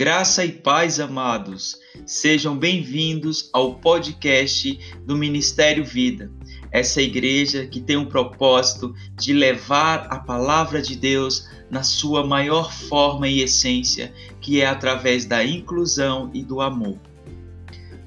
Graça 0.00 0.40
e 0.46 0.50
paz, 0.50 0.98
amados. 0.98 1.76
Sejam 2.06 2.56
bem-vindos 2.56 3.50
ao 3.52 3.74
podcast 3.74 4.80
do 5.04 5.14
Ministério 5.14 5.84
Vida. 5.84 6.30
Essa 6.72 7.02
igreja 7.02 7.66
que 7.66 7.82
tem 7.82 7.98
o 7.98 8.06
propósito 8.06 8.94
de 9.14 9.34
levar 9.34 10.06
a 10.10 10.18
palavra 10.18 10.80
de 10.80 10.96
Deus 10.96 11.46
na 11.70 11.82
sua 11.82 12.26
maior 12.26 12.72
forma 12.72 13.28
e 13.28 13.42
essência, 13.42 14.10
que 14.40 14.62
é 14.62 14.66
através 14.66 15.26
da 15.26 15.44
inclusão 15.44 16.30
e 16.32 16.42
do 16.42 16.62
amor. 16.62 16.96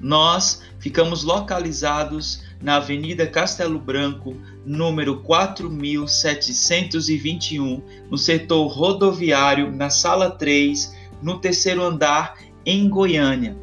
Nós 0.00 0.62
ficamos 0.80 1.22
localizados 1.22 2.42
na 2.60 2.78
Avenida 2.78 3.24
Castelo 3.24 3.78
Branco, 3.78 4.36
número 4.66 5.22
4721, 5.22 7.80
no 8.10 8.18
setor 8.18 8.66
rodoviário, 8.66 9.70
na 9.70 9.90
sala 9.90 10.28
3 10.28 11.03
no 11.24 11.40
terceiro 11.40 11.82
andar 11.82 12.38
em 12.66 12.88
Goiânia, 12.88 13.56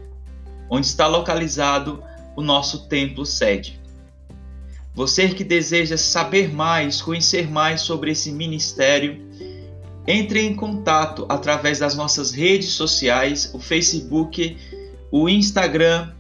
onde 0.67 0.87
está 0.87 1.05
localizado 1.05 2.03
o 2.35 2.41
nosso 2.41 2.89
templo 2.89 3.23
sede. 3.25 3.79
Você 4.95 5.29
que 5.29 5.43
deseja 5.43 5.95
saber 5.95 6.51
mais, 6.51 6.99
conhecer 7.01 7.47
mais 7.49 7.81
sobre 7.81 8.11
esse 8.11 8.31
ministério, 8.31 9.21
entre 10.07 10.41
em 10.41 10.55
contato 10.55 11.27
através 11.29 11.77
das 11.79 11.95
nossas 11.95 12.31
redes 12.31 12.69
sociais, 12.69 13.51
o 13.53 13.59
Facebook, 13.59 14.57
o 15.11 15.29
Instagram 15.29 16.13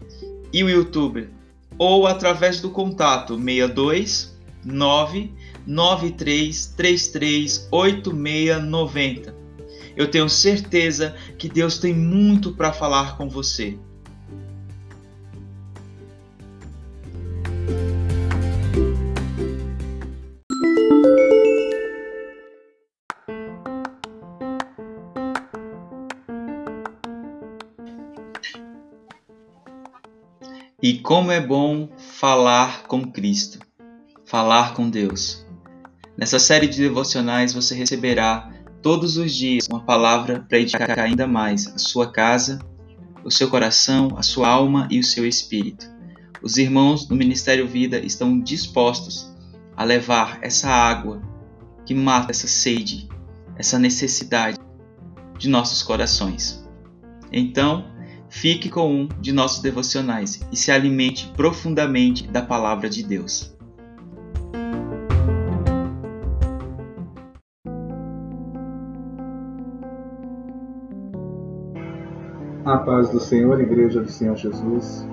e 0.53 0.63
o 0.63 0.69
YouTube, 0.69 1.27
ou 1.77 2.05
através 2.05 2.61
do 2.61 2.69
contato 2.69 3.35
62 3.35 4.37
993 4.63 6.67
33 6.77 7.67
8690 7.71 9.40
eu 10.01 10.09
tenho 10.09 10.27
certeza 10.27 11.15
que 11.37 11.47
Deus 11.47 11.77
tem 11.77 11.93
muito 11.93 12.53
para 12.53 12.73
falar 12.73 13.17
com 13.17 13.29
você. 13.29 13.77
E 30.83 30.97
como 30.97 31.31
é 31.31 31.39
bom 31.39 31.89
falar 31.95 32.87
com 32.87 33.03
Cristo, 33.11 33.59
falar 34.25 34.73
com 34.73 34.89
Deus. 34.89 35.45
Nessa 36.17 36.39
série 36.39 36.67
de 36.67 36.79
devocionais 36.79 37.53
você 37.53 37.75
receberá 37.75 38.60
todos 38.81 39.17
os 39.17 39.33
dias 39.33 39.67
uma 39.69 39.83
palavra 39.83 40.45
para 40.47 40.59
edificar 40.59 40.99
ainda 40.99 41.27
mais 41.27 41.67
a 41.67 41.77
sua 41.77 42.11
casa, 42.11 42.59
o 43.23 43.29
seu 43.29 43.49
coração, 43.49 44.15
a 44.17 44.23
sua 44.23 44.49
alma 44.49 44.87
e 44.89 44.99
o 44.99 45.03
seu 45.03 45.25
espírito. 45.25 45.89
Os 46.41 46.57
irmãos 46.57 47.05
do 47.05 47.15
Ministério 47.15 47.67
Vida 47.67 47.99
estão 47.99 48.39
dispostos 48.39 49.31
a 49.77 49.83
levar 49.83 50.39
essa 50.41 50.69
água 50.69 51.21
que 51.85 51.93
mata 51.93 52.31
essa 52.31 52.47
sede, 52.47 53.07
essa 53.55 53.77
necessidade 53.77 54.57
de 55.37 55.47
nossos 55.47 55.83
corações. 55.83 56.67
Então, 57.31 57.85
fique 58.29 58.69
com 58.69 58.91
um 58.91 59.07
de 59.19 59.31
nossos 59.31 59.61
devocionais 59.61 60.39
e 60.51 60.57
se 60.57 60.71
alimente 60.71 61.31
profundamente 61.35 62.27
da 62.27 62.41
palavra 62.41 62.89
de 62.89 63.03
Deus. 63.03 63.55
A 72.71 72.77
paz 72.77 73.09
do 73.09 73.19
Senhor, 73.19 73.59
Igreja 73.59 73.99
do 73.99 74.09
Senhor 74.09 74.37
Jesus. 74.37 75.05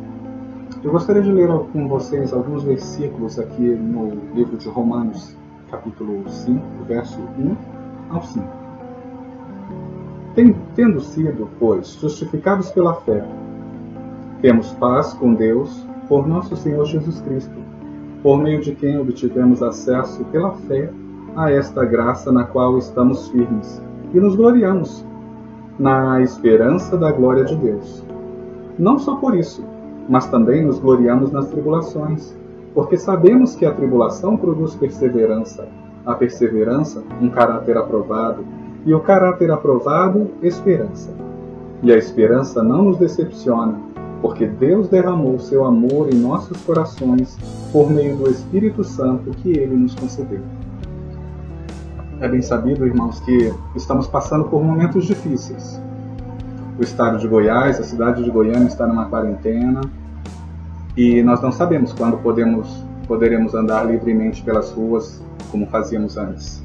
Eu 0.85 0.93
gostaria 0.93 1.21
de 1.21 1.33
ler 1.33 1.49
com 1.73 1.89
vocês 1.89 2.33
alguns 2.33 2.63
versículos 2.63 3.37
aqui 3.37 3.63
no 3.63 4.13
livro 4.33 4.57
de 4.57 4.69
Romanos, 4.69 5.37
capítulo 5.69 6.23
5, 6.29 6.63
verso 6.87 7.19
1 7.19 7.57
ao 8.11 8.23
5. 8.23 8.47
Tendo 10.77 11.01
sido, 11.01 11.49
pois, 11.59 11.99
justificados 12.01 12.71
pela 12.71 12.95
fé, 13.01 13.27
temos 14.41 14.71
paz 14.75 15.13
com 15.15 15.35
Deus 15.35 15.85
por 16.09 16.29
nosso 16.29 16.57
Senhor 16.57 16.85
Jesus 16.85 17.21
Cristo, 17.23 17.57
por 18.23 18.41
meio 18.41 18.61
de 18.61 18.73
quem 18.73 19.01
obtivemos 19.01 19.65
acesso 19.65 20.25
pela 20.27 20.53
fé 20.53 20.93
a 21.35 21.51
esta 21.51 21.85
graça 21.85 22.31
na 22.31 22.45
qual 22.45 22.79
estamos 22.79 23.27
firmes 23.31 23.83
e 24.15 24.21
nos 24.21 24.37
gloriamos 24.37 25.05
na 25.79 26.21
esperança 26.21 26.97
da 26.97 27.13
glória 27.13 27.45
de 27.45 27.55
Deus. 27.55 28.05
Não 28.79 28.99
só 28.99 29.17
por 29.17 29.37
isso, 29.37 29.65
mas 30.09 30.27
também 30.27 30.65
nos 30.65 30.79
gloriamos 30.79 31.31
nas 31.31 31.49
tribulações, 31.49 32.35
porque 32.75 32.97
sabemos 32.97 33.55
que 33.55 33.65
a 33.65 33.73
tribulação 33.73 34.37
produz 34.37 34.75
perseverança, 34.75 35.69
a 36.05 36.15
perseverança, 36.15 37.03
um 37.21 37.29
caráter 37.29 37.77
aprovado, 37.77 38.45
e 38.85 38.95
o 38.95 39.01
caráter 39.01 39.51
aprovado, 39.51 40.31
esperança. 40.43 41.11
E 41.83 41.93
a 41.93 41.97
esperança 41.97 42.63
não 42.63 42.85
nos 42.85 42.97
decepciona, 42.97 43.79
porque 44.21 44.47
Deus 44.47 44.89
derramou 44.89 45.39
seu 45.39 45.65
amor 45.65 46.09
em 46.13 46.17
nossos 46.17 46.61
corações 46.65 47.37
por 47.73 47.91
meio 47.91 48.17
do 48.17 48.29
Espírito 48.31 48.83
Santo 48.83 49.31
que 49.31 49.51
ele 49.51 49.77
nos 49.77 49.95
concedeu. 49.95 50.41
É 52.21 52.27
bem 52.27 52.43
sabido, 52.43 52.85
irmãos, 52.85 53.21
que 53.21 53.55
estamos 53.77 54.09
passando 54.09 54.47
por 54.47 54.61
momentos 54.61 55.07
difíceis. 55.07 55.81
O 56.77 56.83
estado 56.83 57.17
de 57.17 57.29
Goiás, 57.29 57.79
a 57.79 57.85
cidade 57.85 58.25
de 58.25 58.31
Goiânia 58.31 58.67
está 58.67 58.89
numa 58.89 59.05
quarentena 59.05 59.83
e 60.97 61.23
nós 61.23 61.41
não 61.41 61.53
sabemos 61.53 61.93
quando 61.93 62.19
podemos, 62.19 62.85
poderemos 63.07 63.55
andar 63.55 63.85
livremente 63.85 64.43
pelas 64.43 64.73
ruas 64.73 65.23
como 65.53 65.69
fazíamos 65.69 66.17
antes. 66.17 66.61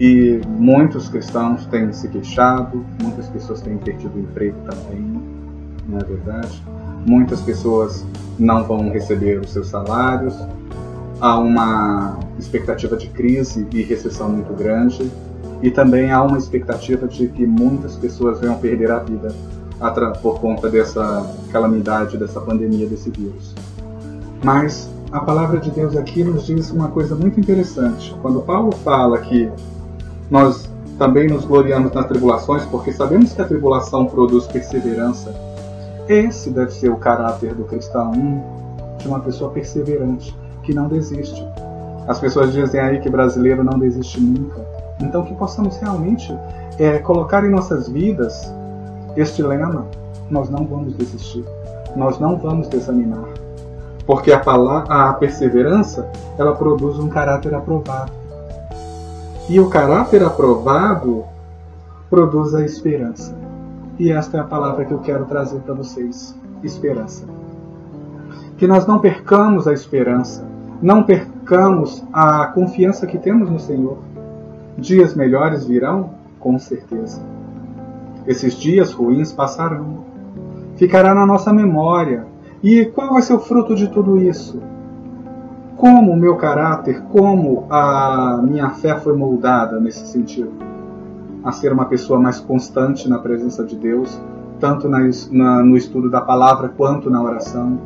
E 0.00 0.40
muitos 0.48 1.10
cristãos 1.10 1.66
têm 1.66 1.92
se 1.92 2.08
queixado, 2.08 2.82
muitas 3.02 3.28
pessoas 3.28 3.60
têm 3.60 3.76
perdido 3.76 4.16
o 4.16 4.20
emprego 4.20 4.56
também, 4.60 5.20
não 5.86 5.98
é 5.98 6.04
verdade? 6.04 6.62
Muitas 7.06 7.42
pessoas 7.42 8.06
não 8.38 8.64
vão 8.64 8.90
receber 8.90 9.40
os 9.40 9.50
seus 9.50 9.68
salários, 9.68 10.34
há 11.24 11.38
uma 11.38 12.18
expectativa 12.38 12.98
de 12.98 13.08
crise 13.08 13.66
e 13.72 13.82
recessão 13.82 14.28
muito 14.28 14.52
grande, 14.52 15.10
e 15.62 15.70
também 15.70 16.12
há 16.12 16.22
uma 16.22 16.36
expectativa 16.36 17.08
de 17.08 17.28
que 17.28 17.46
muitas 17.46 17.96
pessoas 17.96 18.40
venham 18.40 18.58
perder 18.58 18.90
a 18.90 18.98
vida 18.98 19.34
por 20.20 20.38
conta 20.38 20.68
dessa 20.68 21.26
calamidade, 21.50 22.18
dessa 22.18 22.42
pandemia, 22.42 22.86
desse 22.86 23.10
vírus. 23.10 23.54
Mas 24.42 24.90
a 25.10 25.20
palavra 25.20 25.58
de 25.58 25.70
Deus 25.70 25.96
aqui 25.96 26.22
nos 26.22 26.44
diz 26.44 26.70
uma 26.70 26.88
coisa 26.88 27.14
muito 27.14 27.40
interessante. 27.40 28.14
Quando 28.20 28.42
Paulo 28.42 28.72
fala 28.84 29.16
que 29.16 29.50
nós 30.30 30.68
também 30.98 31.26
nos 31.26 31.46
gloriamos 31.46 31.90
nas 31.92 32.06
tribulações, 32.06 32.66
porque 32.66 32.92
sabemos 32.92 33.32
que 33.32 33.40
a 33.40 33.46
tribulação 33.46 34.04
produz 34.04 34.46
perseverança, 34.46 35.34
esse 36.06 36.50
deve 36.50 36.72
ser 36.72 36.90
o 36.90 36.96
caráter 36.96 37.54
do 37.54 37.64
cristão, 37.64 38.12
de 38.98 39.08
uma 39.08 39.20
pessoa 39.20 39.50
perseverante 39.50 40.43
que 40.64 40.74
não 40.74 40.88
desiste. 40.88 41.46
As 42.06 42.18
pessoas 42.18 42.52
dizem 42.52 42.80
aí 42.80 43.00
que 43.00 43.08
brasileiro 43.08 43.64
não 43.64 43.78
desiste 43.78 44.20
nunca. 44.20 44.60
Então 45.00 45.24
que 45.24 45.34
possamos 45.34 45.76
realmente 45.76 46.36
é, 46.78 46.98
colocar 46.98 47.44
em 47.44 47.50
nossas 47.50 47.88
vidas 47.88 48.52
este 49.16 49.42
lema: 49.42 49.86
nós 50.30 50.50
não 50.50 50.64
vamos 50.66 50.94
desistir, 50.94 51.44
nós 51.96 52.18
não 52.18 52.36
vamos 52.36 52.68
desanimar, 52.68 53.28
porque 54.06 54.32
a, 54.32 54.40
palavra, 54.40 54.92
a 54.92 55.12
perseverança 55.14 56.08
ela 56.38 56.54
produz 56.54 56.98
um 56.98 57.08
caráter 57.08 57.54
aprovado 57.54 58.12
e 59.48 59.60
o 59.60 59.68
caráter 59.68 60.22
aprovado 60.22 61.24
produz 62.08 62.54
a 62.54 62.64
esperança. 62.64 63.34
E 63.98 64.10
esta 64.10 64.38
é 64.38 64.40
a 64.40 64.44
palavra 64.44 64.84
que 64.84 64.92
eu 64.92 64.98
quero 64.98 65.24
trazer 65.26 65.60
para 65.60 65.74
vocês: 65.74 66.34
esperança. 66.62 67.24
Que 68.56 68.66
nós 68.66 68.86
não 68.86 68.98
percamos 68.98 69.68
a 69.68 69.72
esperança, 69.72 70.44
não 70.84 71.02
percamos 71.02 72.06
a 72.12 72.44
confiança 72.48 73.06
que 73.06 73.16
temos 73.16 73.48
no 73.48 73.58
Senhor. 73.58 73.96
Dias 74.76 75.14
melhores 75.14 75.64
virão, 75.64 76.10
com 76.38 76.58
certeza. 76.58 77.22
Esses 78.26 78.52
dias 78.52 78.92
ruins 78.92 79.32
passarão. 79.32 80.04
Ficará 80.76 81.14
na 81.14 81.24
nossa 81.24 81.54
memória. 81.54 82.26
E 82.62 82.84
qual 82.84 83.14
vai 83.14 83.22
ser 83.22 83.32
o 83.32 83.38
fruto 83.38 83.74
de 83.74 83.88
tudo 83.88 84.18
isso? 84.18 84.60
Como 85.78 86.12
o 86.12 86.16
meu 86.16 86.36
caráter, 86.36 87.00
como 87.04 87.66
a 87.70 88.42
minha 88.42 88.68
fé 88.68 88.94
foi 88.96 89.16
moldada 89.16 89.80
nesse 89.80 90.06
sentido? 90.06 90.52
A 91.42 91.50
ser 91.50 91.72
uma 91.72 91.86
pessoa 91.86 92.20
mais 92.20 92.40
constante 92.40 93.08
na 93.08 93.18
presença 93.18 93.64
de 93.64 93.74
Deus, 93.74 94.20
tanto 94.60 94.86
na, 94.86 94.98
na, 95.30 95.62
no 95.62 95.78
estudo 95.78 96.10
da 96.10 96.20
palavra 96.20 96.68
quanto 96.68 97.08
na 97.08 97.22
oração. 97.22 97.78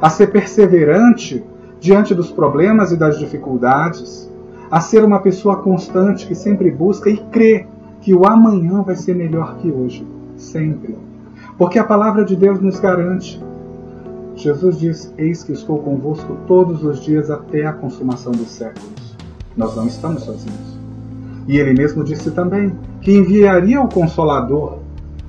A 0.00 0.08
ser 0.08 0.28
perseverante 0.28 1.44
diante 1.80 2.14
dos 2.14 2.30
problemas 2.30 2.92
e 2.92 2.96
das 2.96 3.18
dificuldades, 3.18 4.30
a 4.70 4.80
ser 4.80 5.02
uma 5.02 5.18
pessoa 5.18 5.56
constante 5.56 6.26
que 6.26 6.34
sempre 6.34 6.70
busca 6.70 7.10
e 7.10 7.16
crê 7.16 7.66
que 8.00 8.14
o 8.14 8.26
amanhã 8.26 8.82
vai 8.82 8.94
ser 8.94 9.16
melhor 9.16 9.56
que 9.56 9.70
hoje. 9.70 10.06
sempre. 10.36 10.96
Porque 11.58 11.78
a 11.78 11.84
palavra 11.84 12.24
de 12.24 12.34
Deus 12.34 12.60
nos 12.60 12.80
garante. 12.80 13.42
Jesus 14.34 14.78
diz: 14.78 15.12
Eis 15.18 15.44
que 15.44 15.52
estou 15.52 15.78
convosco 15.80 16.34
todos 16.46 16.82
os 16.82 17.00
dias 17.00 17.30
até 17.30 17.66
a 17.66 17.72
consumação 17.74 18.32
dos 18.32 18.50
séculos. 18.50 19.16
Nós 19.54 19.76
não 19.76 19.86
estamos 19.86 20.22
sozinhos. 20.22 20.78
E 21.46 21.58
ele 21.58 21.74
mesmo 21.74 22.02
disse 22.02 22.30
também 22.30 22.72
que 23.02 23.12
enviaria 23.12 23.80
o 23.80 23.88
Consolador, 23.88 24.78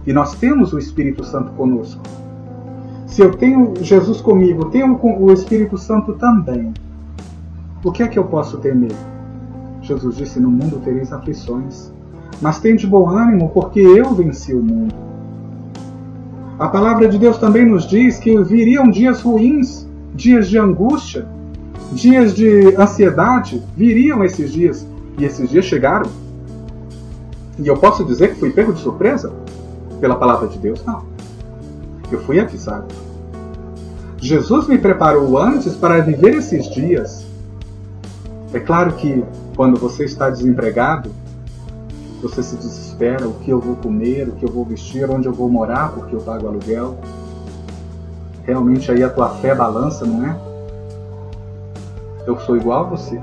e 0.05 0.13
nós 0.13 0.35
temos 0.35 0.71
o 0.71 0.79
Espírito 0.79 1.25
Santo 1.25 1.51
conosco. 1.53 2.01
Se 3.11 3.21
eu 3.21 3.31
tenho 3.31 3.73
Jesus 3.81 4.21
comigo, 4.21 4.69
tenho 4.69 4.97
o 4.97 5.33
Espírito 5.33 5.77
Santo 5.77 6.13
também, 6.13 6.73
o 7.83 7.91
que 7.91 8.03
é 8.03 8.07
que 8.07 8.17
eu 8.17 8.23
posso 8.23 8.57
temer? 8.59 8.95
Jesus 9.81 10.15
disse: 10.15 10.39
No 10.39 10.49
mundo 10.49 10.79
tereis 10.81 11.11
aflições, 11.11 11.91
mas 12.41 12.59
tende 12.59 12.87
bom 12.87 13.09
ânimo, 13.09 13.49
porque 13.53 13.81
eu 13.81 14.13
venci 14.13 14.53
o 14.53 14.63
mundo. 14.63 14.95
A 16.57 16.69
palavra 16.69 17.09
de 17.09 17.17
Deus 17.17 17.37
também 17.37 17.65
nos 17.65 17.85
diz 17.85 18.17
que 18.17 18.41
viriam 18.43 18.89
dias 18.89 19.21
ruins, 19.21 19.85
dias 20.15 20.47
de 20.47 20.57
angústia, 20.57 21.27
dias 21.91 22.33
de 22.33 22.73
ansiedade, 22.77 23.61
viriam 23.75 24.23
esses 24.23 24.53
dias. 24.53 24.87
E 25.17 25.25
esses 25.25 25.49
dias 25.49 25.65
chegaram. 25.65 26.09
E 27.59 27.67
eu 27.67 27.75
posso 27.75 28.05
dizer 28.05 28.29
que 28.29 28.39
fui 28.39 28.51
pego 28.51 28.71
de 28.71 28.79
surpresa? 28.79 29.33
Pela 29.99 30.15
palavra 30.15 30.47
de 30.47 30.57
Deus? 30.57 30.81
Não. 30.85 31.10
Eu 32.11 32.21
fui 32.21 32.39
avisado. 32.39 32.93
Jesus 34.17 34.67
me 34.67 34.77
preparou 34.77 35.37
antes 35.37 35.75
para 35.75 35.99
viver 36.01 36.35
esses 36.35 36.69
dias. 36.69 37.25
É 38.53 38.59
claro 38.59 38.93
que 38.93 39.23
quando 39.55 39.79
você 39.79 40.03
está 40.03 40.29
desempregado, 40.29 41.09
você 42.21 42.43
se 42.43 42.55
desespera: 42.55 43.27
o 43.27 43.33
que 43.35 43.49
eu 43.49 43.59
vou 43.59 43.75
comer, 43.77 44.27
o 44.27 44.33
que 44.33 44.45
eu 44.45 44.51
vou 44.51 44.63
vestir, 44.65 45.09
onde 45.09 45.27
eu 45.27 45.33
vou 45.33 45.49
morar, 45.49 45.91
porque 45.93 46.15
eu 46.15 46.19
pago 46.19 46.47
aluguel. 46.47 46.97
Realmente 48.43 48.91
aí 48.91 49.03
a 49.03 49.09
tua 49.09 49.29
fé 49.29 49.55
balança, 49.55 50.05
não 50.05 50.25
é? 50.25 50.37
Eu 52.27 52.37
sou 52.41 52.57
igual 52.57 52.85
a 52.85 52.89
você. 52.89 53.19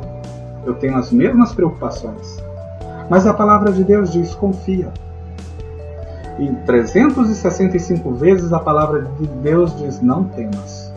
Eu 0.64 0.74
tenho 0.74 0.96
as 0.96 1.12
mesmas 1.12 1.52
preocupações. 1.52 2.38
Mas 3.08 3.26
a 3.26 3.34
palavra 3.34 3.70
de 3.70 3.84
Deus 3.84 4.12
diz: 4.12 4.34
confia. 4.34 4.92
E 6.38 6.46
365 6.64 8.12
vezes 8.12 8.52
a 8.52 8.58
palavra 8.58 9.08
de 9.18 9.26
Deus 9.26 9.76
diz: 9.76 10.00
não 10.00 10.24
temas. 10.24 10.92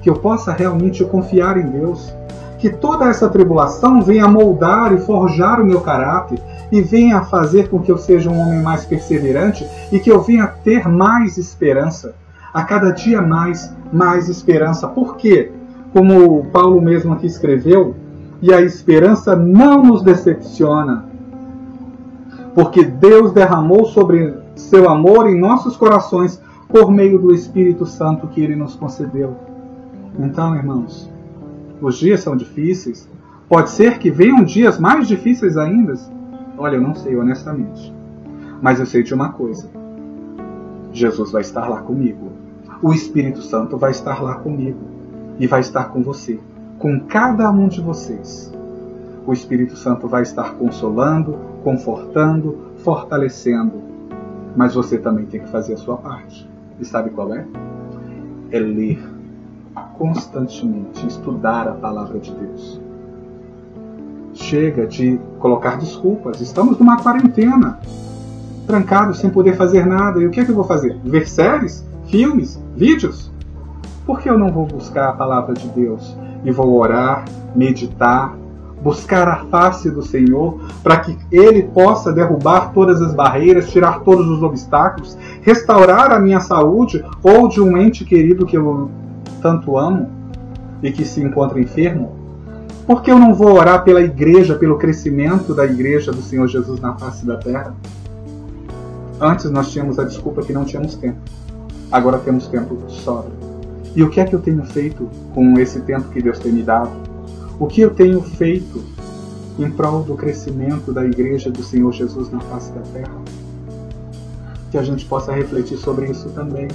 Que 0.00 0.10
eu 0.10 0.14
possa 0.14 0.52
realmente 0.52 1.04
confiar 1.04 1.58
em 1.58 1.68
Deus. 1.70 2.12
Que 2.58 2.70
toda 2.70 3.06
essa 3.06 3.28
tribulação 3.28 4.00
venha 4.02 4.28
moldar 4.28 4.92
e 4.92 4.98
forjar 4.98 5.60
o 5.60 5.66
meu 5.66 5.80
caráter 5.80 6.40
e 6.70 6.80
venha 6.80 7.22
fazer 7.22 7.68
com 7.68 7.80
que 7.80 7.90
eu 7.90 7.98
seja 7.98 8.30
um 8.30 8.38
homem 8.38 8.62
mais 8.62 8.84
perseverante 8.84 9.66
e 9.90 9.98
que 9.98 10.10
eu 10.10 10.22
venha 10.22 10.46
ter 10.46 10.88
mais 10.88 11.36
esperança. 11.36 12.14
A 12.54 12.62
cada 12.62 12.90
dia 12.90 13.20
mais, 13.20 13.74
mais 13.92 14.28
esperança. 14.28 14.86
Por 14.86 15.16
quê? 15.16 15.50
Como 15.92 16.44
Paulo 16.46 16.80
mesmo 16.80 17.12
aqui 17.12 17.26
escreveu, 17.26 17.94
e 18.42 18.52
a 18.52 18.60
esperança 18.60 19.36
não 19.36 19.84
nos 19.84 20.02
decepciona, 20.02 21.04
porque 22.54 22.84
Deus 22.84 23.32
derramou 23.32 23.86
sobre 23.86 24.41
seu 24.54 24.88
amor 24.88 25.28
em 25.28 25.38
nossos 25.38 25.76
corações 25.76 26.40
por 26.68 26.90
meio 26.90 27.18
do 27.18 27.34
Espírito 27.34 27.84
Santo 27.84 28.26
que 28.28 28.40
ele 28.40 28.56
nos 28.56 28.74
concedeu. 28.74 29.36
Então, 30.18 30.54
irmãos, 30.54 31.10
os 31.80 31.98
dias 31.98 32.20
são 32.20 32.36
difíceis. 32.36 33.08
Pode 33.48 33.70
ser 33.70 33.98
que 33.98 34.10
venham 34.10 34.42
dias 34.42 34.78
mais 34.78 35.06
difíceis 35.08 35.56
ainda. 35.56 35.94
Olha, 36.56 36.76
eu 36.76 36.80
não 36.80 36.94
sei, 36.94 37.16
honestamente. 37.16 37.92
Mas 38.60 38.78
eu 38.78 38.86
sei 38.86 39.02
de 39.02 39.12
uma 39.12 39.30
coisa: 39.30 39.68
Jesus 40.92 41.32
vai 41.32 41.42
estar 41.42 41.68
lá 41.68 41.80
comigo. 41.80 42.30
O 42.80 42.92
Espírito 42.92 43.42
Santo 43.42 43.76
vai 43.76 43.90
estar 43.90 44.22
lá 44.22 44.36
comigo. 44.36 44.78
E 45.38 45.46
vai 45.46 45.60
estar 45.60 45.84
com 45.84 46.02
você, 46.02 46.38
com 46.78 47.00
cada 47.00 47.50
um 47.50 47.66
de 47.66 47.80
vocês. 47.80 48.52
O 49.26 49.32
Espírito 49.32 49.76
Santo 49.76 50.06
vai 50.06 50.22
estar 50.22 50.54
consolando, 50.54 51.36
confortando, 51.64 52.58
fortalecendo. 52.78 53.91
Mas 54.56 54.74
você 54.74 54.98
também 54.98 55.26
tem 55.26 55.40
que 55.40 55.48
fazer 55.48 55.74
a 55.74 55.76
sua 55.76 55.96
parte. 55.96 56.48
E 56.78 56.84
sabe 56.84 57.10
qual 57.10 57.32
é? 57.34 57.46
É 58.50 58.58
ler 58.58 59.02
constantemente, 59.96 61.06
estudar 61.06 61.68
a 61.68 61.72
palavra 61.72 62.18
de 62.18 62.32
Deus. 62.34 62.80
Chega 64.34 64.86
de 64.86 65.18
colocar 65.38 65.78
desculpas. 65.78 66.40
Estamos 66.40 66.78
numa 66.78 66.96
quarentena, 67.02 67.78
trancados, 68.66 69.18
sem 69.18 69.30
poder 69.30 69.56
fazer 69.56 69.86
nada. 69.86 70.20
E 70.20 70.26
o 70.26 70.30
que 70.30 70.40
é 70.40 70.44
que 70.44 70.50
eu 70.50 70.54
vou 70.54 70.64
fazer? 70.64 70.98
Ver 71.04 71.28
séries, 71.28 71.84
filmes, 72.06 72.60
vídeos? 72.76 73.30
Por 74.04 74.20
que 74.20 74.28
eu 74.28 74.38
não 74.38 74.50
vou 74.50 74.66
buscar 74.66 75.10
a 75.10 75.12
palavra 75.12 75.54
de 75.54 75.68
Deus 75.68 76.16
e 76.44 76.50
vou 76.50 76.74
orar, 76.74 77.24
meditar, 77.54 78.36
buscar 78.82 79.28
a 79.28 79.44
face 79.44 79.90
do 79.90 80.02
Senhor, 80.02 80.58
para 80.82 80.98
que 80.98 81.16
Ele 81.30 81.62
possa 81.62 82.12
derrubar 82.12 82.72
todas 82.72 83.00
as 83.00 83.14
barreiras, 83.14 83.70
tirar 83.70 84.00
todos 84.00 84.28
os 84.28 84.42
obstáculos, 84.42 85.16
restaurar 85.40 86.10
a 86.10 86.18
minha 86.18 86.40
saúde 86.40 87.04
ou 87.22 87.48
de 87.48 87.60
um 87.60 87.76
ente 87.76 88.04
querido 88.04 88.44
que 88.44 88.56
eu 88.56 88.90
tanto 89.40 89.78
amo 89.78 90.10
e 90.82 90.90
que 90.90 91.04
se 91.04 91.22
encontra 91.22 91.60
enfermo? 91.60 92.16
Por 92.86 93.02
que 93.02 93.10
eu 93.10 93.18
não 93.18 93.32
vou 93.32 93.54
orar 93.54 93.84
pela 93.84 94.02
igreja, 94.02 94.56
pelo 94.56 94.76
crescimento 94.76 95.54
da 95.54 95.64
igreja 95.64 96.10
do 96.10 96.20
Senhor 96.20 96.48
Jesus 96.48 96.80
na 96.80 96.94
face 96.94 97.24
da 97.24 97.36
terra? 97.36 97.74
Antes 99.20 99.48
nós 99.50 99.70
tínhamos 99.70 100.00
a 100.00 100.04
desculpa 100.04 100.42
que 100.42 100.52
não 100.52 100.64
tínhamos 100.64 100.96
tempo. 100.96 101.20
Agora 101.92 102.18
temos 102.18 102.48
tempo 102.48 102.76
de 102.88 102.92
sobra. 103.00 103.30
E 103.94 104.02
o 104.02 104.10
que 104.10 104.20
é 104.20 104.24
que 104.24 104.34
eu 104.34 104.40
tenho 104.40 104.64
feito 104.64 105.08
com 105.32 105.56
esse 105.58 105.80
tempo 105.80 106.08
que 106.08 106.20
Deus 106.20 106.40
tem 106.40 106.50
me 106.50 106.62
dado? 106.62 107.11
O 107.58 107.66
que 107.66 107.82
eu 107.82 107.90
tenho 107.90 108.20
feito 108.22 108.82
em 109.58 109.70
prol 109.70 110.02
do 110.02 110.14
crescimento 110.14 110.92
da 110.92 111.04
igreja 111.04 111.50
do 111.50 111.62
Senhor 111.62 111.92
Jesus 111.92 112.30
na 112.30 112.40
face 112.40 112.72
da 112.72 112.80
terra? 112.80 113.14
Que 114.70 114.78
a 114.78 114.82
gente 114.82 115.04
possa 115.04 115.32
refletir 115.32 115.76
sobre 115.76 116.10
isso 116.10 116.30
também. 116.30 116.68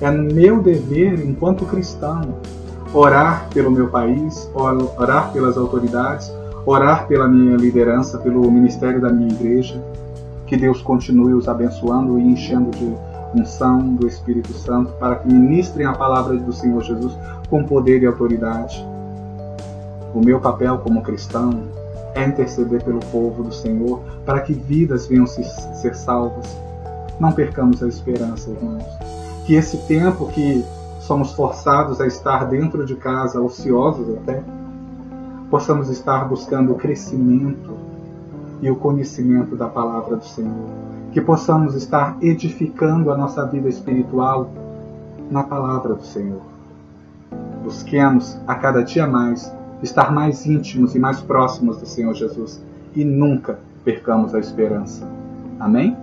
É 0.00 0.10
meu 0.10 0.62
dever, 0.62 1.24
enquanto 1.24 1.66
cristão, 1.66 2.38
orar 2.92 3.48
pelo 3.52 3.70
meu 3.70 3.88
país, 3.88 4.50
orar 4.54 5.32
pelas 5.32 5.56
autoridades, 5.56 6.32
orar 6.66 7.06
pela 7.06 7.28
minha 7.28 7.56
liderança, 7.56 8.18
pelo 8.18 8.50
ministério 8.50 9.00
da 9.00 9.12
minha 9.12 9.32
igreja. 9.32 9.80
Que 10.46 10.56
Deus 10.56 10.80
continue 10.80 11.34
os 11.34 11.46
abençoando 11.46 12.18
e 12.18 12.22
enchendo 12.22 12.70
de 12.70 12.96
unção 13.38 13.94
do 13.94 14.06
Espírito 14.06 14.52
Santo 14.54 14.92
para 14.94 15.16
que 15.16 15.28
ministrem 15.28 15.86
a 15.86 15.92
palavra 15.92 16.36
do 16.36 16.52
Senhor 16.52 16.82
Jesus 16.82 17.16
com 17.48 17.64
poder 17.64 18.02
e 18.02 18.06
autoridade 18.06 18.93
o 20.14 20.24
meu 20.24 20.40
papel 20.40 20.78
como 20.78 21.02
cristão 21.02 21.64
é 22.14 22.24
interceder 22.24 22.82
pelo 22.84 23.00
povo 23.00 23.42
do 23.42 23.52
Senhor 23.52 24.00
para 24.24 24.40
que 24.40 24.52
vidas 24.52 25.06
venham 25.08 25.26
se 25.26 25.42
ser 25.42 25.94
salvas. 25.96 26.46
Não 27.18 27.32
percamos 27.32 27.82
a 27.82 27.88
esperança, 27.88 28.50
irmãos. 28.50 28.84
Que 29.44 29.54
esse 29.54 29.76
tempo 29.88 30.28
que 30.28 30.64
somos 31.00 31.32
forçados 31.32 32.00
a 32.00 32.06
estar 32.06 32.44
dentro 32.46 32.86
de 32.86 32.94
casa, 32.94 33.40
ociosos 33.40 34.16
até, 34.16 34.42
possamos 35.50 35.90
estar 35.90 36.26
buscando 36.28 36.72
o 36.72 36.76
crescimento 36.76 37.76
e 38.62 38.70
o 38.70 38.76
conhecimento 38.76 39.56
da 39.56 39.68
palavra 39.68 40.16
do 40.16 40.24
Senhor. 40.24 40.68
Que 41.12 41.20
possamos 41.20 41.74
estar 41.74 42.16
edificando 42.22 43.10
a 43.10 43.16
nossa 43.16 43.44
vida 43.46 43.68
espiritual 43.68 44.50
na 45.30 45.42
palavra 45.42 45.94
do 45.94 46.04
Senhor. 46.04 46.42
Busquemos 47.62 48.38
a 48.46 48.54
cada 48.54 48.82
dia 48.82 49.06
mais 49.06 49.52
estar 49.82 50.12
mais 50.12 50.46
íntimos 50.46 50.94
e 50.94 50.98
mais 50.98 51.20
próximos 51.20 51.76
do 51.78 51.86
Senhor 51.86 52.14
Jesus 52.14 52.62
e 52.94 53.04
nunca 53.04 53.58
percamos 53.84 54.34
a 54.34 54.40
esperança. 54.40 55.06
Amém? 55.58 55.96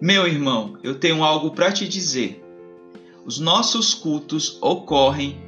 Meu 0.00 0.26
irmão, 0.26 0.78
eu 0.82 0.94
tenho 0.94 1.22
algo 1.22 1.50
para 1.50 1.70
te 1.70 1.86
dizer. 1.86 2.42
Os 3.26 3.38
nossos 3.38 3.92
cultos 3.92 4.56
ocorrem 4.62 5.38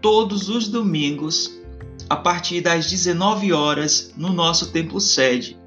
todos 0.00 0.48
os 0.48 0.66
domingos 0.66 1.60
a 2.08 2.16
partir 2.16 2.62
das 2.62 2.88
19 2.88 3.52
horas 3.52 4.14
no 4.16 4.32
nosso 4.32 4.72
templo 4.72 4.98
sede. 4.98 5.58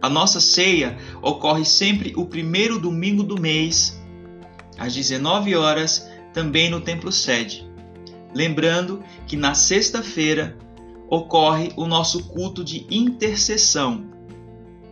A 0.00 0.08
nossa 0.08 0.40
ceia 0.40 0.96
ocorre 1.20 1.66
sempre 1.66 2.14
o 2.16 2.24
primeiro 2.24 2.78
domingo 2.78 3.22
do 3.22 3.38
mês, 3.38 4.00
às 4.78 4.94
19 4.94 5.54
horas, 5.56 6.08
também 6.32 6.70
no 6.70 6.80
templo 6.80 7.12
sede. 7.12 7.68
Lembrando 8.34 9.04
que 9.26 9.36
na 9.36 9.52
sexta-feira 9.52 10.56
ocorre 11.06 11.70
o 11.76 11.86
nosso 11.86 12.24
culto 12.28 12.64
de 12.64 12.86
intercessão. 12.90 14.15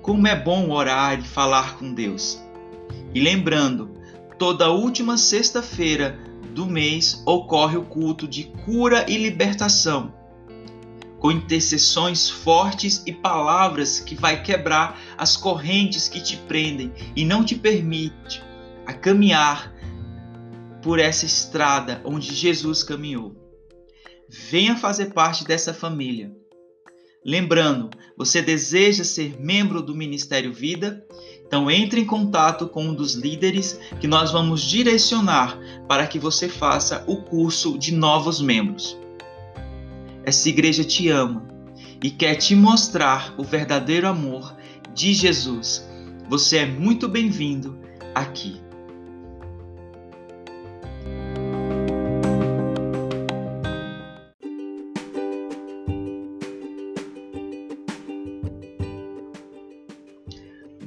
Como 0.05 0.29
é 0.29 0.37
bom 0.37 0.69
orar 0.71 1.19
e 1.19 1.23
falar 1.23 1.79
com 1.79 1.95
Deus. 1.95 2.39
E 3.15 3.21
lembrando, 3.21 3.91
toda 4.39 4.71
última 4.71 5.17
sexta-feira 5.17 6.19
do 6.51 6.67
mês 6.67 7.23
ocorre 7.25 7.79
o 7.79 7.87
culto 7.87 8.29
de 8.29 8.45
cura 8.67 9.07
e 9.09 9.17
libertação, 9.17 10.13
com 11.19 11.33
intercessões 11.33 12.29
fortes 12.29 13.03
e 13.07 13.15
palavras 13.15 13.99
que 13.99 14.15
vai 14.15 14.43
quebrar 14.43 15.01
as 15.17 15.39
correntes 15.39 16.07
que 16.07 16.21
te 16.21 16.37
prendem 16.37 16.93
e 17.17 17.25
não 17.25 17.43
te 17.43 17.55
permite 17.55 18.45
a 18.85 18.93
caminhar 18.93 19.73
por 20.83 20.99
essa 20.99 21.25
estrada 21.25 22.03
onde 22.05 22.35
Jesus 22.35 22.83
caminhou. 22.83 23.35
Venha 24.29 24.77
fazer 24.77 25.15
parte 25.15 25.47
dessa 25.47 25.73
família. 25.73 26.44
Lembrando, 27.25 27.89
você 28.19 28.43
deseja 28.43 29.03
ser 29.03 29.41
membro 29.41 29.81
do 29.81 29.95
Ministério 29.95 30.53
Vida? 30.53 31.07
Então 31.47 31.71
entre 31.71 32.01
em 32.01 32.05
contato 32.05 32.69
com 32.69 32.85
um 32.85 32.95
dos 32.95 33.15
líderes 33.15 33.81
que 33.99 34.07
nós 34.07 34.31
vamos 34.31 34.61
direcionar 34.61 35.59
para 35.89 36.07
que 36.07 36.19
você 36.19 36.49
faça 36.49 37.03
o 37.07 37.23
curso 37.23 37.79
de 37.79 37.95
novos 37.95 38.43
membros. 38.43 38.99
Essa 40.23 40.51
igreja 40.51 40.85
te 40.85 41.09
ama 41.09 41.49
e 42.03 42.11
quer 42.11 42.35
te 42.35 42.55
mostrar 42.55 43.35
o 43.39 43.43
verdadeiro 43.43 44.07
amor 44.07 44.55
de 44.93 45.15
Jesus. 45.15 45.89
Você 46.29 46.59
é 46.59 46.67
muito 46.67 47.09
bem-vindo 47.09 47.79
aqui. 48.15 48.64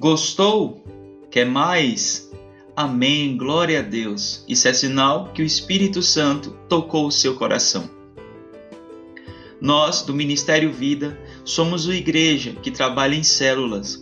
Gostou? 0.10 0.82
Quer 1.30 1.46
mais? 1.46 2.32
Amém, 2.74 3.36
glória 3.36 3.80
a 3.80 3.82
Deus. 3.82 4.42
Isso 4.48 4.66
é 4.70 4.74
sinal 4.74 5.34
que 5.34 5.42
o 5.42 5.46
Espírito 5.46 6.02
Santo 6.02 6.52
tocou 6.70 7.08
o 7.08 7.12
seu 7.12 7.36
coração. 7.36 7.90
Nós, 9.60 10.04
do 10.04 10.14
Ministério 10.14 10.72
Vida, 10.72 11.20
somos 11.44 11.88
uma 11.88 11.96
igreja 11.96 12.54
que 12.54 12.72
trabalha 12.72 13.16
em 13.16 13.24
células. 13.24 14.02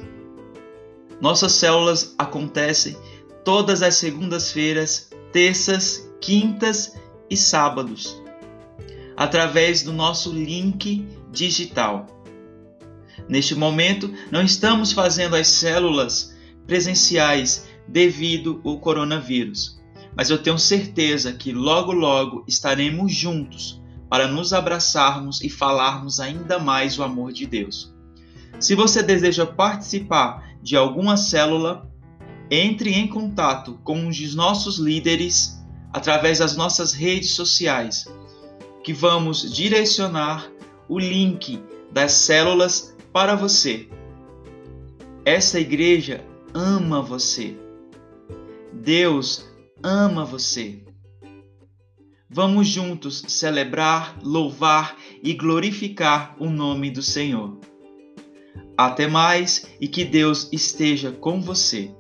Nossas 1.20 1.54
células 1.54 2.14
acontecem 2.20 2.96
todas 3.44 3.82
as 3.82 3.96
segundas-feiras, 3.96 5.10
terças, 5.32 6.08
quintas 6.22 6.96
e 7.32 7.36
sábados, 7.36 8.22
através 9.18 9.82
do 9.82 9.92
nosso 9.92 10.32
link 10.32 11.04
digital. 11.32 12.15
Neste 13.28 13.56
momento, 13.56 14.14
não 14.32 14.42
estamos 14.42 14.92
fazendo 14.92 15.36
as 15.36 15.48
células 15.48 16.36
presenciais 16.68 17.68
devido 17.88 18.62
ao 18.64 18.80
coronavírus, 18.80 19.82
mas 20.16 20.30
eu 20.30 20.38
tenho 20.38 20.58
certeza 20.58 21.34
que 21.34 21.52
logo 21.52 21.92
logo 21.92 22.44
estaremos 22.48 23.14
juntos 23.14 23.82
para 24.10 24.28
nos 24.28 24.54
abraçarmos 24.54 25.42
e 25.42 25.50
falarmos 25.50 26.20
ainda 26.20 26.60
mais 26.60 26.98
o 26.98 27.04
amor 27.04 27.32
de 27.32 27.46
Deus. 27.46 27.94
Se 28.60 28.74
você 28.76 29.04
deseja 29.04 29.46
participar 29.46 30.56
de 30.62 30.76
alguma 30.76 31.18
célula, 31.18 31.92
entre 32.50 32.94
em 32.94 33.08
contato 33.08 33.80
com 33.84 33.98
um 33.98 34.10
dos 34.10 34.36
nossos 34.36 34.78
líderes 34.78 35.60
através 35.92 36.40
das 36.40 36.56
nossas 36.56 36.94
redes 36.94 37.32
sociais, 37.32 38.06
que 38.84 38.94
vamos 38.94 39.54
direcionar 39.54 40.50
o 40.88 41.00
link 41.00 41.62
das 41.92 42.12
células 42.14 42.95
para 43.16 43.34
você. 43.34 43.88
Essa 45.24 45.58
igreja 45.58 46.22
ama 46.54 47.02
você. 47.02 47.56
Deus 48.74 49.50
ama 49.82 50.26
você. 50.26 50.84
Vamos 52.30 52.68
juntos 52.68 53.24
celebrar, 53.30 54.20
louvar 54.22 54.98
e 55.24 55.32
glorificar 55.34 56.36
o 56.38 56.50
nome 56.50 56.92
do 56.92 57.02
Senhor. 57.02 57.58
Até 58.78 59.08
mais 59.08 59.66
e 59.80 59.88
que 59.88 60.04
Deus 60.04 60.50
esteja 60.52 61.10
com 61.10 61.42
você. 61.42 61.96